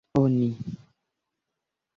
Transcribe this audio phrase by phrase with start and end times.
[0.25, 0.49] oni